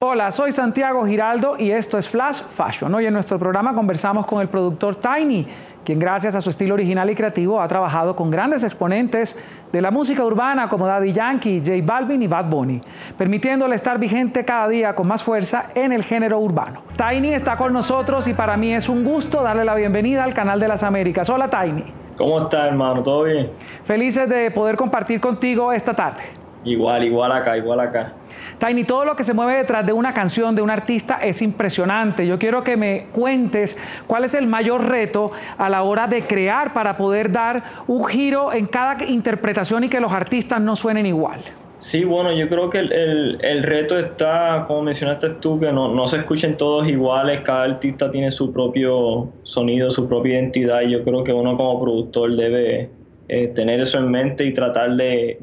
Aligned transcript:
Hola, 0.00 0.30
soy 0.30 0.52
Santiago 0.52 1.04
Giraldo 1.04 1.56
y 1.58 1.72
esto 1.72 1.98
es 1.98 2.08
Flash 2.08 2.36
Fashion. 2.36 2.94
Hoy 2.94 3.06
en 3.06 3.12
nuestro 3.12 3.36
programa 3.36 3.74
conversamos 3.74 4.26
con 4.26 4.40
el 4.40 4.46
productor 4.46 4.94
Tiny, 4.94 5.44
quien 5.84 5.98
gracias 5.98 6.36
a 6.36 6.40
su 6.40 6.50
estilo 6.50 6.74
original 6.74 7.10
y 7.10 7.16
creativo 7.16 7.60
ha 7.60 7.66
trabajado 7.66 8.14
con 8.14 8.30
grandes 8.30 8.62
exponentes 8.62 9.36
de 9.72 9.82
la 9.82 9.90
música 9.90 10.24
urbana 10.24 10.68
como 10.68 10.86
Daddy 10.86 11.12
Yankee, 11.12 11.58
J 11.58 11.72
Balvin 11.82 12.22
y 12.22 12.28
Bad 12.28 12.44
Bunny, 12.44 12.80
permitiéndole 13.16 13.74
estar 13.74 13.98
vigente 13.98 14.44
cada 14.44 14.68
día 14.68 14.94
con 14.94 15.08
más 15.08 15.24
fuerza 15.24 15.70
en 15.74 15.92
el 15.92 16.04
género 16.04 16.38
urbano. 16.38 16.84
Tiny 16.96 17.34
está 17.34 17.56
con 17.56 17.72
nosotros 17.72 18.28
y 18.28 18.34
para 18.34 18.56
mí 18.56 18.72
es 18.72 18.88
un 18.88 19.02
gusto 19.02 19.42
darle 19.42 19.64
la 19.64 19.74
bienvenida 19.74 20.22
al 20.22 20.32
canal 20.32 20.60
de 20.60 20.68
las 20.68 20.84
Américas. 20.84 21.28
Hola 21.28 21.50
Tiny. 21.50 21.82
¿Cómo 22.16 22.40
estás, 22.42 22.68
hermano? 22.68 23.02
¿Todo 23.02 23.24
bien? 23.24 23.50
Felices 23.82 24.28
de 24.28 24.52
poder 24.52 24.76
compartir 24.76 25.20
contigo 25.20 25.72
esta 25.72 25.92
tarde. 25.92 26.22
Igual, 26.62 27.02
igual 27.02 27.32
acá, 27.32 27.56
igual 27.56 27.80
acá. 27.80 28.12
Tiny, 28.58 28.84
todo 28.84 29.04
lo 29.04 29.14
que 29.14 29.22
se 29.22 29.34
mueve 29.34 29.56
detrás 29.56 29.86
de 29.86 29.92
una 29.92 30.12
canción, 30.12 30.54
de 30.54 30.62
un 30.62 30.70
artista, 30.70 31.20
es 31.22 31.42
impresionante. 31.42 32.26
Yo 32.26 32.38
quiero 32.38 32.64
que 32.64 32.76
me 32.76 33.06
cuentes 33.12 33.76
cuál 34.06 34.24
es 34.24 34.34
el 34.34 34.46
mayor 34.46 34.88
reto 34.88 35.30
a 35.56 35.68
la 35.68 35.82
hora 35.82 36.08
de 36.08 36.22
crear 36.22 36.72
para 36.72 36.96
poder 36.96 37.30
dar 37.30 37.62
un 37.86 38.04
giro 38.06 38.52
en 38.52 38.66
cada 38.66 39.04
interpretación 39.04 39.84
y 39.84 39.88
que 39.88 40.00
los 40.00 40.12
artistas 40.12 40.60
no 40.60 40.74
suenen 40.74 41.06
igual. 41.06 41.40
Sí, 41.80 42.02
bueno, 42.02 42.32
yo 42.32 42.48
creo 42.48 42.68
que 42.68 42.78
el, 42.78 43.62
reto 43.62 43.96
está, 43.96 44.64
como 44.66 44.82
mencionaste 44.82 45.30
tú, 45.40 45.60
que 45.60 45.72
no, 45.72 45.94
no, 45.94 46.08
se 46.08 46.16
escuchen 46.16 46.56
todos 46.56 46.88
iguales, 46.88 47.42
cada 47.42 47.64
artista 47.64 48.10
tiene 48.10 48.32
su 48.32 48.52
propio 48.52 49.28
sonido, 49.44 49.88
su 49.92 50.08
propia 50.08 50.34
identidad 50.34 50.80
y 50.80 50.90
yo 50.90 51.04
creo 51.04 51.22
que 51.22 51.32
uno 51.32 51.56
como 51.56 51.80
productor 51.80 52.34
debe 52.34 52.90
eh, 53.30 53.48
tener 53.48 53.78
eso 53.80 53.98
en 53.98 54.10
mente 54.10 54.46
y 54.46 54.54
tratar 54.54 54.96
de, 54.96 55.38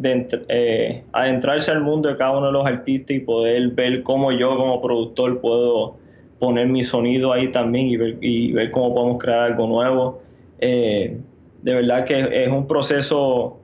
eh, 0.49 1.03
adentrarse 1.11 1.69
al 1.69 1.81
mundo 1.81 2.09
de 2.09 2.17
cada 2.17 2.31
uno 2.31 2.47
de 2.47 2.51
los 2.51 2.65
artistas 2.65 3.15
y 3.15 3.19
poder 3.19 3.69
ver 3.69 4.01
cómo 4.01 4.31
yo 4.31 4.57
como 4.57 4.81
productor 4.81 5.39
puedo 5.39 5.95
poner 6.39 6.67
mi 6.67 6.81
sonido 6.81 7.31
ahí 7.31 7.51
también 7.51 7.85
y 7.85 7.97
ver, 7.97 8.17
y 8.21 8.53
ver 8.53 8.71
cómo 8.71 8.93
podemos 8.95 9.19
crear 9.19 9.51
algo 9.51 9.67
nuevo. 9.67 10.21
Eh, 10.59 11.19
de 11.61 11.73
verdad 11.75 12.05
que 12.05 12.43
es 12.45 12.49
un 12.49 12.65
proceso 12.65 13.59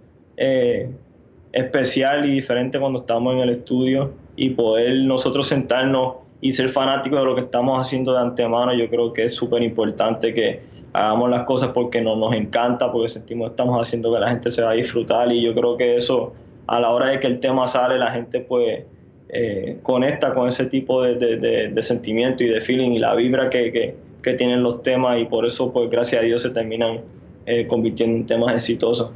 especial 1.52 2.26
y 2.26 2.32
diferente 2.32 2.80
cuando 2.80 3.00
estamos 3.00 3.34
en 3.36 3.42
el 3.42 3.50
estudio 3.50 4.12
y 4.36 4.52
poder 4.52 5.04
nosotros 5.04 5.48
sentarnos 5.48 6.16
y 6.42 6.54
ser 6.54 6.70
fanáticos 6.70 7.20
de 7.20 7.26
lo 7.26 7.36
que 7.36 7.42
estamos 7.42 7.80
haciendo 7.80 8.14
de 8.14 8.20
antemano, 8.20 8.74
yo 8.74 8.90
creo 8.90 9.14
que 9.14 9.26
es 9.26 9.34
súper 9.34 9.62
importante 9.62 10.34
que 10.34 10.71
hagamos 10.94 11.30
las 11.30 11.44
cosas 11.44 11.72
porque 11.74 12.02
no, 12.02 12.16
nos 12.16 12.34
encanta, 12.34 12.92
porque 12.92 13.08
sentimos 13.08 13.50
que 13.50 13.52
estamos 13.54 13.82
haciendo 13.82 14.14
que 14.14 14.20
la 14.20 14.30
gente 14.30 14.52
se 14.52 14.62
va 14.62 14.72
a 14.72 14.74
disfrutar 14.74 15.32
y 15.32 15.42
yo 15.42 15.54
creo 15.54 15.78
que 15.78 15.96
eso 15.96 16.34
a 16.68 16.80
la 16.80 16.92
hora 16.92 17.10
de 17.10 17.20
que 17.20 17.28
el 17.28 17.40
tema 17.40 17.68
sale 17.68 17.98
la 17.98 18.12
gente 18.12 18.42
pues 18.42 18.84
eh, 19.30 19.78
conecta 19.84 20.34
con 20.34 20.48
ese 20.48 20.66
tipo 20.66 21.02
de, 21.02 21.16
de, 21.16 21.84
sentimiento 21.84 22.44
y 22.44 22.48
de 22.48 22.60
feeling 22.60 22.92
y 22.92 23.00
la 23.00 23.16
vibra 23.16 23.50
que, 23.50 23.96
que, 24.22 24.34
tienen 24.34 24.62
los 24.62 24.84
temas 24.84 25.20
y 25.20 25.26
por 25.26 25.46
eso 25.46 25.72
pues 25.74 25.90
gracias 25.90 26.22
a 26.22 26.26
Dios 26.26 26.42
se 26.42 26.50
terminan 26.50 27.02
eh, 27.46 27.66
convirtiendo 27.68 28.18
en 28.18 28.26
temas 28.26 28.54
exitosos. 28.54 29.10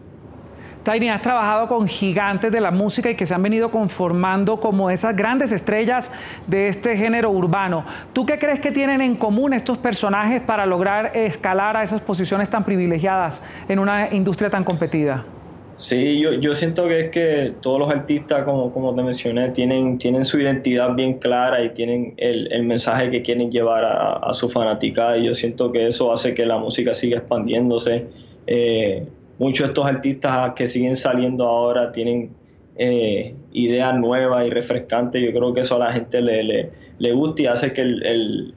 Tiny, 0.86 1.10
has 1.10 1.24
trabajado 1.24 1.68
con 1.68 1.88
gigantes 1.88 2.52
de 2.52 2.62
la 2.62 2.70
música 2.70 3.10
y 3.10 3.16
que 3.16 3.26
se 3.26 3.34
han 3.34 3.42
venido 3.42 3.72
conformando 3.72 4.60
como 4.60 4.92
esas 4.92 5.16
grandes 5.16 5.52
estrellas 5.52 6.12
de 6.46 6.68
este 6.68 6.96
género 6.96 7.32
urbano. 7.32 7.84
¿Tú 8.14 8.28
qué 8.28 8.38
crees 8.38 8.60
que 8.60 8.72
tienen 8.72 9.02
en 9.02 9.16
común 9.16 9.54
estos 9.54 9.80
personajes 9.80 10.44
para 10.44 10.68
lograr 10.68 11.12
escalar 11.16 11.76
a 11.76 11.82
esas 11.82 12.02
posiciones 12.02 12.52
tan 12.52 12.64
privilegiadas 12.64 13.42
en 13.68 13.80
una 13.80 14.14
industria 14.14 14.52
tan 14.52 14.64
competida? 14.64 15.26
Sí, 15.78 16.20
yo, 16.20 16.34
yo 16.34 16.54
siento 16.54 16.88
que 16.88 17.00
es 17.00 17.10
que 17.10 17.54
todos 17.62 17.80
los 17.80 17.90
artistas, 17.90 18.44
como, 18.44 18.72
como 18.72 18.94
te 18.94 19.02
mencioné, 19.02 19.50
tienen, 19.50 19.98
tienen 19.98 20.24
su 20.24 20.40
identidad 20.40 20.94
bien 20.94 21.16
clara 21.16 21.64
y 21.64 21.70
tienen 21.70 22.14
el, 22.18 22.64
mensaje 22.64 23.10
que 23.10 23.24
quieren 23.24 23.50
llevar 23.50 23.84
a, 23.86 24.18
a, 24.18 24.34
su 24.34 24.50
fanaticada 24.50 25.18
y 25.18 25.26
yo 25.26 25.34
siento 25.34 25.72
que 25.72 25.88
eso 25.88 26.14
hace 26.14 26.36
que 26.36 26.46
la 26.46 26.60
música 26.60 26.94
siga 26.94 27.18
expandiéndose. 27.18 28.06
Eh, 28.46 29.08
muchos 29.38 29.68
de 29.68 29.72
estos 29.72 29.86
artistas 29.86 30.54
que 30.56 30.68
siguen 30.68 30.96
saliendo 30.96 31.46
ahora 31.46 31.92
tienen 31.92 32.32
eh, 32.78 33.36
ideas 33.52 33.98
nuevas 33.98 34.46
y 34.46 34.50
refrescantes. 34.50 35.22
Yo 35.24 35.32
creo 35.32 35.54
que 35.54 35.62
eso 35.62 35.76
a 35.76 35.80
la 35.80 35.92
gente 35.94 36.22
le, 36.22 36.72
le, 36.98 37.14
gusta 37.14 37.42
y 37.42 37.46
hace 37.48 37.74
que 37.74 37.82
el, 37.82 38.54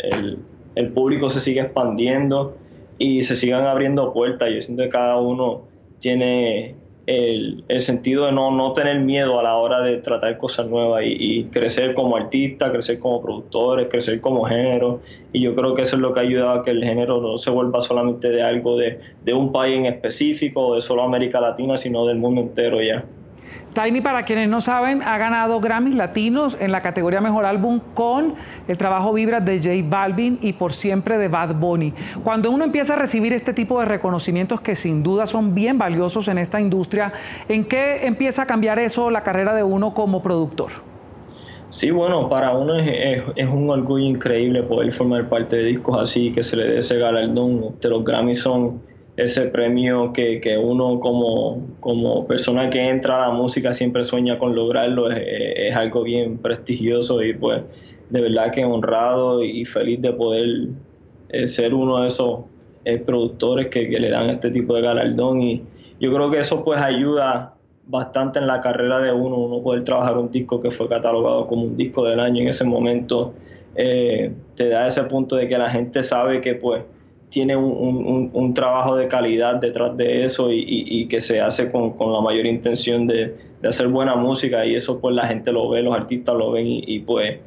el, 0.75 0.88
público 0.93 1.28
se 1.28 1.41
siga 1.41 1.65
expandiendo 1.65 2.56
y 2.99 3.22
se 3.22 3.37
sigan 3.37 3.65
abriendo 3.65 4.12
puertas. 4.12 4.50
Yo 4.53 4.61
siento 4.61 4.83
que 4.84 4.88
cada 4.88 5.19
uno 5.21 5.62
tiene 6.00 6.75
el, 7.09 7.81
sentido 7.81 8.27
de 8.27 8.33
no, 8.33 8.51
no, 8.51 8.75
tener 8.75 9.01
miedo 9.01 9.39
a 9.39 9.43
la 9.43 9.57
hora 9.57 9.81
de 9.81 9.97
tratar 9.97 10.37
cosas 10.37 10.67
nuevas 10.67 11.03
y, 11.07 11.45
crecer 11.45 11.95
como 11.95 12.19
artista, 12.19 12.71
crecer 12.71 12.99
como 12.99 13.23
productores, 13.23 13.89
crecer 13.89 14.21
como 14.21 14.45
género. 14.45 15.01
Y 15.33 15.41
yo 15.41 15.55
creo 15.55 15.75
que 15.75 15.83
eso 15.83 15.97
es 15.97 16.03
lo 16.03 16.13
que 16.13 16.21
ha 16.21 16.23
ayudado 16.25 16.61
a 16.61 16.63
que 16.63 16.71
el 16.71 16.85
género 16.85 17.23
no 17.23 17.39
se 17.39 17.51
vuelva 17.51 17.81
solamente 17.81 18.29
de 18.29 18.43
algo 18.43 18.77
de, 18.77 19.01
de 19.25 19.33
un 19.33 19.53
país 19.53 19.79
en 19.79 19.87
específico 19.87 20.67
o 20.67 20.75
de 20.75 20.83
solo 20.83 21.03
América 21.03 21.41
Latina, 21.41 21.79
sino 21.79 22.05
del 22.05 22.19
mundo 22.19 22.43
entero 22.43 22.83
ya. 22.83 23.07
Tiny, 23.75 24.01
para 24.01 24.25
quienes 24.25 24.49
no 24.49 24.61
saben, 24.61 25.03
ha 25.03 25.19
ganado 25.19 25.61
Grammys 25.61 25.95
Latinos 25.95 26.57
en 26.59 26.73
la 26.73 26.83
categoría 26.83 27.21
Mejor 27.21 27.45
Álbum 27.45 27.81
con 27.95 28.35
el 28.67 28.77
trabajo 28.77 29.13
Vibra 29.13 29.41
de 29.41 29.59
J 29.59 29.89
Balvin 29.89 30.39
y 30.43 30.55
Por 30.55 30.73
Siempre 30.73 31.19
de 31.19 31.29
Bad 31.29 31.55
Bunny. 31.55 31.93
Cuando 32.25 32.51
uno 32.51 32.65
empieza 32.65 32.95
a 32.95 32.97
recibir 32.97 33.33
este 33.33 33.53
tipo 33.53 33.79
de 33.81 33.87
reconocimientos 33.87 34.61
que 34.61 34.75
sin 34.75 35.03
duda 35.03 35.27
son 35.27 35.55
bien 35.55 35.79
valiosos 35.79 36.29
en 36.29 36.39
esta 36.39 36.61
industria, 36.61 37.13
¿en 37.49 37.65
qué 37.65 38.07
empieza 38.07 38.43
a 38.43 38.47
cambiar 38.47 38.79
eso 38.79 39.11
la 39.11 39.23
carrera 39.23 39.55
de 39.55 39.63
uno 39.63 39.95
como 39.95 40.23
productor? 40.23 40.71
Sí, 41.71 41.91
bueno, 41.91 42.29
para 42.31 42.57
uno 42.57 42.77
es, 42.77 43.23
un 43.47 43.69
orgullo 43.69 44.07
increíble 44.07 44.63
poder 44.63 44.91
formar 44.91 45.29
parte 45.29 45.57
de 45.57 45.65
discos 45.65 46.01
así, 46.01 46.33
que 46.33 46.43
se 46.43 46.57
le 46.57 46.65
dé 46.65 46.79
ese 46.79 46.99
galardón. 46.99 47.77
Los 47.81 48.05
Grammys 48.05 48.41
son 48.41 48.81
ese 49.19 49.47
premio 49.47 50.12
que, 50.12 50.41
que 50.41 50.56
uno 50.56 51.01
como, 51.01 51.67
como, 51.81 52.25
persona 52.29 52.71
que 52.71 52.89
entra 52.89 53.25
a 53.25 53.29
la 53.29 53.34
música 53.34 53.75
siempre 53.75 54.05
sueña 54.05 54.39
con 54.39 54.55
lograrlo, 54.55 55.11
es, 55.11 55.75
algo 55.75 56.05
bien 56.05 56.39
prestigioso 56.39 57.21
y 57.25 57.34
pues 57.34 57.62
de 58.11 58.23
verdad 58.23 58.53
que 58.53 58.65
honrado 58.65 59.43
y 59.43 59.65
feliz 59.65 60.01
de 60.01 60.12
poder 60.12 60.69
eh, 61.31 61.49
ser 61.49 61.75
uno 61.75 62.01
de 62.01 62.09
esos 62.09 62.43
eh, 62.84 62.99
productores 62.99 63.67
que, 63.67 63.91
que, 63.91 63.99
le 63.99 64.09
dan 64.09 64.31
este 64.31 64.53
tipo 64.53 64.77
de 64.77 64.83
galardón. 64.83 65.43
Y 65.43 65.65
yo 65.99 66.15
creo 66.15 66.31
que 66.31 66.39
eso 66.39 66.62
pues 66.62 66.81
ayuda 66.81 67.55
bastante 67.89 68.39
en 68.39 68.47
la 68.47 68.61
carrera 68.61 69.00
de 69.00 69.12
uno, 69.12 69.37
uno 69.37 69.61
poder 69.65 69.83
trabajar 69.83 70.17
un 70.17 70.31
disco 70.31 70.61
que 70.61 70.71
fue 70.71 70.89
catalogado 70.89 71.49
como 71.49 71.65
un 71.65 71.77
disco 71.77 72.05
del 72.05 72.21
año 72.21 72.43
en 72.43 72.49
ese 72.49 72.62
momento, 72.62 73.35
eh, 73.75 74.33
te 74.55 74.69
da 74.69 74.87
ese 74.87 75.03
punto 75.05 75.35
de 75.35 75.49
que 75.49 75.59
la 75.59 75.71
gente 75.71 76.05
sabe 76.05 76.41
que 76.41 76.55
pues 76.55 76.85
tiene 77.28 77.56
un, 77.56 78.55
trabajo 78.55 78.97
de 78.97 79.06
calidad 79.06 79.56
detrás 79.56 79.97
de 79.97 80.25
eso 80.25 80.49
y, 80.50 81.06
que 81.09 81.21
se 81.21 81.41
hace 81.41 81.71
con, 81.71 81.94
la 81.99 82.21
mayor 82.21 82.47
intención 82.47 83.06
de, 83.06 83.34
hacer 83.62 83.89
buena 83.89 84.15
música 84.15 84.65
y 84.65 84.75
eso 84.75 85.00
pues 85.00 85.15
la 85.15 85.27
gente 85.27 85.53
lo 85.53 85.69
ve, 85.69 85.83
los 85.83 85.94
artistas 85.94 86.34
lo 86.37 86.53
ven 86.53 86.67
y, 86.67 87.00
pues 87.00 87.38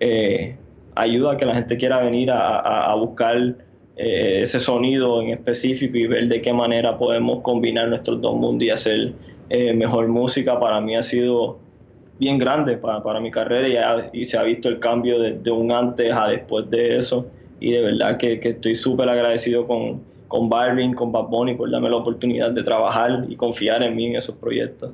eh, 0.00 0.56
ayuda 0.94 1.32
a 1.32 1.36
que 1.36 1.46
la 1.46 1.54
gente 1.54 1.76
quiera 1.76 2.02
venir 2.02 2.30
a, 2.30 2.94
buscar 2.96 3.56
eh, 3.96 4.40
ese 4.42 4.60
sonido 4.60 5.22
en 5.22 5.30
específico 5.30 5.96
y 5.96 6.06
ver 6.06 6.28
de 6.28 6.42
qué 6.42 6.52
manera 6.52 6.98
podemos 6.98 7.40
combinar 7.40 7.88
nuestros 7.88 8.20
dos 8.20 8.34
mundos 8.36 8.66
y 8.66 8.70
hacer 8.70 9.12
eh, 9.48 9.72
mejor 9.72 10.08
música. 10.08 10.58
Para 10.58 10.80
mí 10.80 10.96
ha 10.96 11.02
sido 11.02 11.58
bien 12.18 12.38
grande 12.38 12.76
para, 12.76 13.20
mi 13.20 13.30
carrera 13.30 14.08
y, 14.12 14.20
y, 14.20 14.24
se 14.24 14.36
ha 14.36 14.42
visto 14.42 14.68
el 14.68 14.78
cambio 14.78 15.18
de, 15.18 15.32
de 15.32 15.50
un 15.50 15.72
antes 15.72 16.12
a 16.12 16.28
después 16.28 16.68
de 16.68 16.98
eso 16.98 17.26
y 17.62 17.70
de 17.70 17.80
verdad 17.80 18.16
que, 18.16 18.40
estoy 18.42 18.74
súper 18.74 19.08
agradecido 19.08 19.68
con, 19.68 20.02
con 20.26 20.50
con 20.94 21.12
Bad 21.12 21.24
Bunny 21.28 21.54
por 21.54 21.70
darme 21.70 21.88
la 21.88 21.96
oportunidad 21.96 22.50
de 22.50 22.64
trabajar 22.64 23.24
y 23.28 23.36
confiar 23.36 23.84
en 23.84 23.94
mí 23.94 24.06
en 24.06 24.16
esos 24.16 24.34
proyectos. 24.34 24.90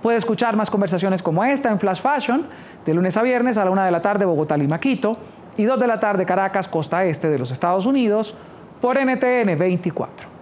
Puede 0.00 0.18
escuchar 0.18 0.54
más 0.54 0.70
conversaciones 0.70 1.22
como 1.22 1.44
esta 1.44 1.72
en 1.72 1.80
Flash 1.80 2.00
Fashion 2.00 2.46
de 2.86 2.94
lunes 2.94 3.16
a 3.16 3.22
viernes 3.22 3.58
a 3.58 3.64
la 3.64 3.72
una 3.72 3.84
de 3.84 3.90
la 3.90 4.00
tarde 4.00 4.24
Bogotá, 4.26 4.56
Lima, 4.56 4.78
Quito 4.78 5.16
y 5.56 5.64
dos 5.64 5.80
de 5.80 5.88
la 5.88 5.98
tarde 5.98 6.24
Caracas, 6.24 6.68
costa 6.68 7.04
este 7.04 7.28
de 7.28 7.38
los 7.38 7.50
Estados 7.50 7.84
Unidos 7.84 8.36
por 8.80 8.96
NTN 8.96 9.58
24. 9.58 10.33